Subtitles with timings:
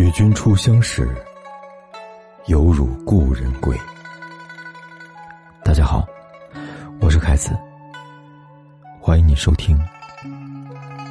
[0.00, 1.06] 与君初相识，
[2.46, 3.78] 犹如故人归。
[5.62, 6.08] 大家好，
[7.02, 7.54] 我是凯子，
[8.98, 9.78] 欢迎你收听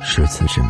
[0.04, 0.68] 《诗词之美》。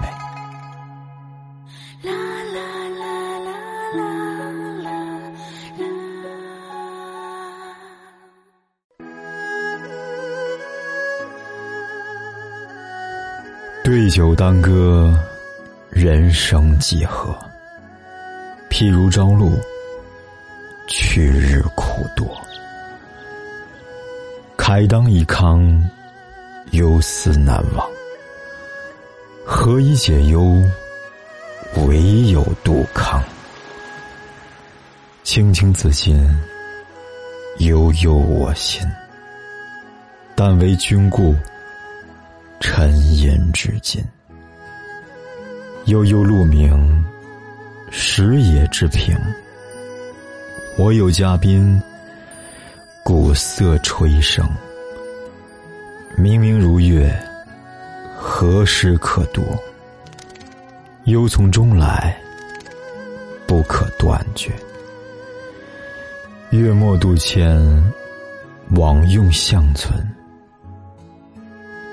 [13.84, 15.14] 对酒当歌，
[15.90, 17.38] 人生几何？
[18.70, 19.58] 譬如朝露，
[20.86, 22.26] 去日苦多。
[24.56, 25.82] 慨当以慷，
[26.72, 27.88] 忧思难忘。
[29.44, 30.62] 何以解忧？
[31.86, 33.22] 唯有杜康。
[35.22, 36.28] 青青子衿，
[37.58, 38.86] 悠悠我心。
[40.34, 41.34] 但为君故，
[42.60, 44.04] 沉吟至今。
[45.86, 47.04] 悠悠鹿鸣。
[47.98, 49.16] 时也之平，
[50.76, 51.80] 我有嘉宾，
[53.02, 54.46] 鼓瑟吹笙。
[56.14, 57.10] 明明如月，
[58.14, 59.58] 何时可掇？
[61.04, 62.14] 忧从中来，
[63.46, 64.52] 不可断绝。
[66.50, 67.58] 月末渡迁，
[68.72, 70.06] 往用相存。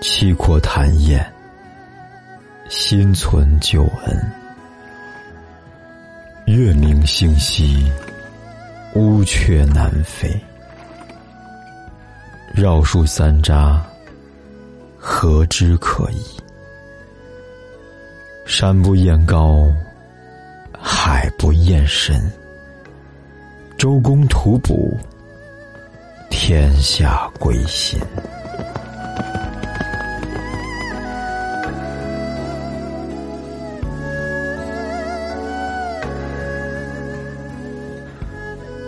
[0.02, 1.26] 契阔谈宴，
[2.68, 4.43] 心存旧恩。
[6.46, 7.90] 月明星稀，
[8.96, 10.30] 乌鹊南飞。
[12.54, 13.80] 绕树三匝，
[14.98, 16.22] 何枝可依？
[18.46, 19.72] 山不厌高，
[20.78, 22.30] 海不厌深。
[23.78, 24.98] 周公吐哺，
[26.30, 28.00] 天下归心。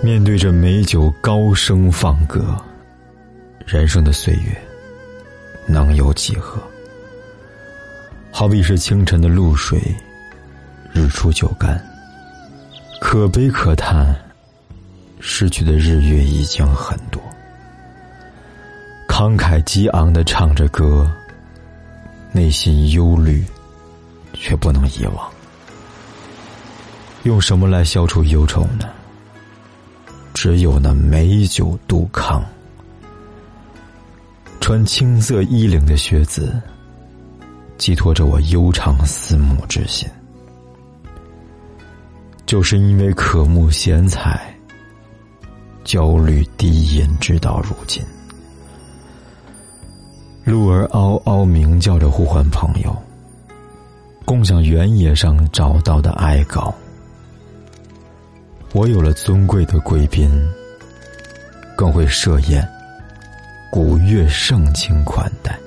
[0.05, 2.55] 面对着美酒高声放歌，
[3.65, 4.55] 人生的岁月
[5.65, 6.61] 能有几何？
[8.29, 9.81] 好比是清晨的露水，
[10.93, 11.83] 日出就干。
[13.01, 14.15] 可悲可叹，
[15.19, 17.19] 失去的日月已经很多。
[19.07, 21.11] 慷慨激昂的唱着歌，
[22.31, 23.43] 内心忧虑，
[24.33, 25.27] 却不能遗忘。
[27.23, 28.87] 用什么来消除忧愁呢？
[30.35, 32.43] 只有那美酒杜康，
[34.59, 36.61] 穿青色衣领的学子，
[37.77, 40.07] 寄托着我悠长思慕之心。
[42.45, 44.53] 就是因为渴慕贤才，
[45.85, 48.03] 焦虑低吟，直到如今。
[50.43, 52.93] 鹿儿嗷嗷鸣叫着呼唤朋友，
[54.25, 56.75] 共享原野上找到的哀稿。
[58.75, 60.29] 我有了尊贵的贵宾，
[61.77, 62.67] 更会设宴，
[63.71, 65.57] 古乐盛情款待。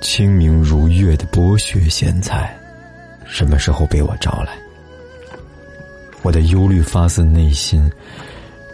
[0.00, 2.52] 清明如月的剥削贤才，
[3.24, 4.58] 什么时候被我招来？
[6.22, 7.88] 我的忧虑发自内心，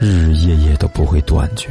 [0.01, 1.69] 日日夜夜都不会断绝。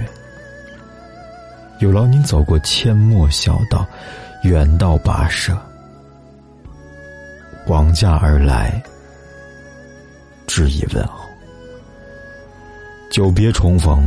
[1.79, 3.83] 有劳您走过阡陌小道，
[4.44, 5.57] 远道跋涉，
[7.66, 8.79] 王驾而来。
[10.47, 11.25] 致以问候，
[13.09, 14.03] 久别重逢，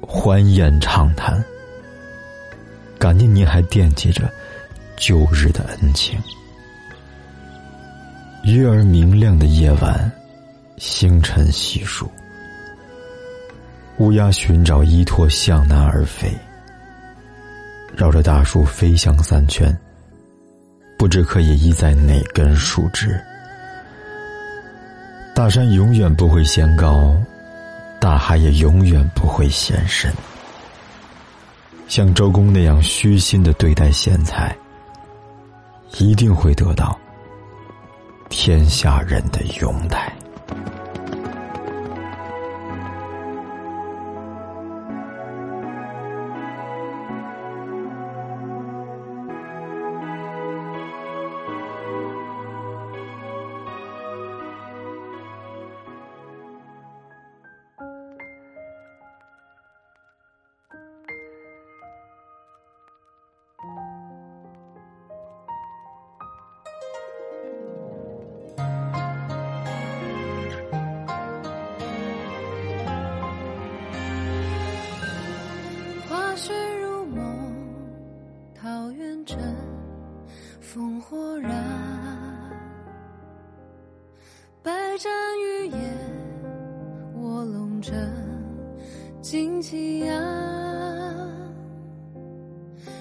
[0.00, 1.42] 欢宴畅谈，
[2.98, 4.30] 感念您还惦记着
[4.96, 6.18] 旧日的恩情。
[8.44, 10.10] 月儿明亮的夜晚，
[10.76, 12.10] 星辰稀疏，
[13.98, 16.30] 乌鸦寻找依托向南而飞，
[17.96, 19.76] 绕着大树飞翔三圈，
[20.98, 23.18] 不知可以依在哪根树枝。
[25.34, 27.12] 大山永远不会嫌高，
[28.00, 30.14] 大海也永远不会嫌深。
[31.88, 34.56] 像周公那样虚心的对待贤才，
[35.98, 36.96] 一定会得到
[38.28, 40.13] 天下人的拥戴。
[80.60, 81.50] 烽火燃，
[84.62, 85.10] 百战
[85.40, 85.80] 欲言，
[87.16, 87.94] 卧龙城
[89.22, 90.14] 旌旗扬，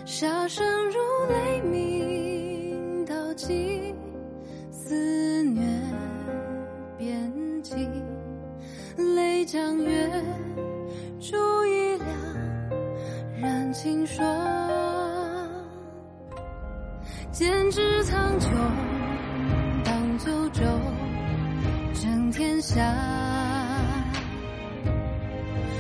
[0.06, 1.00] 杀声如
[1.30, 3.73] 雷鸣，到今。
[17.34, 18.48] 剑指苍穹，
[19.84, 20.62] 荡九州，
[22.00, 22.80] 震天下，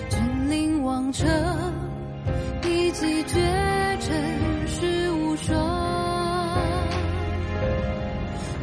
[0.09, 1.29] 君临王城，
[2.63, 3.39] 一骑绝
[3.99, 5.55] 尘，世无双。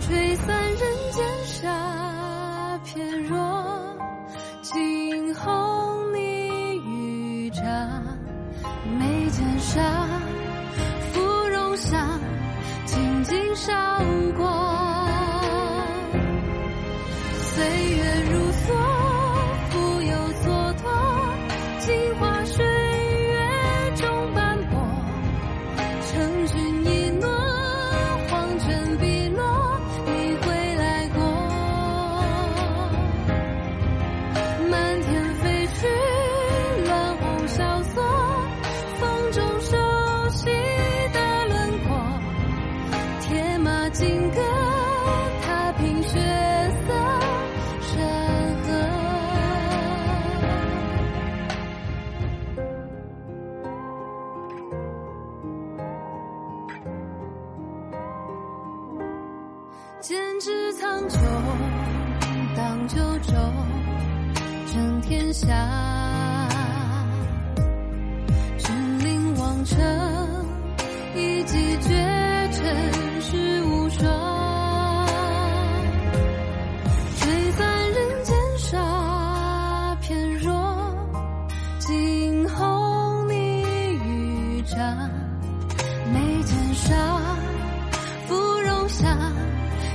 [0.01, 0.81] 吹散人
[1.13, 3.40] 间沙，翩若。
[60.41, 61.19] 执苍穹，
[62.57, 63.35] 荡九州，
[64.73, 66.49] 争天下，
[68.57, 70.00] 君临王城。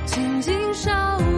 [0.05, 1.34] 紧紧守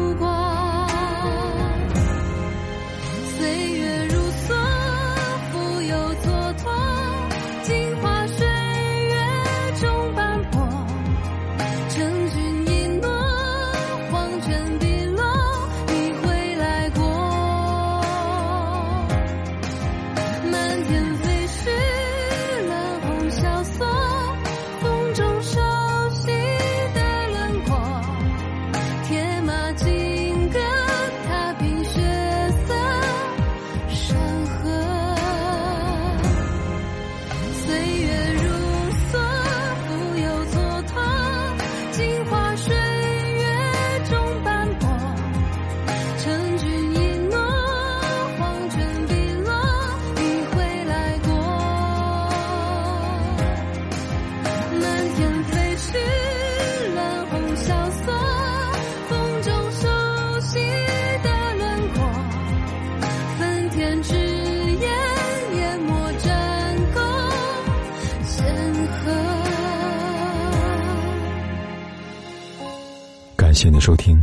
[73.58, 74.16] 谢你收听。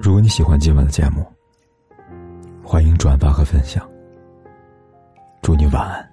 [0.00, 1.24] 如果你喜欢今晚的节目，
[2.60, 3.88] 欢迎转发和分享。
[5.40, 6.11] 祝你晚安。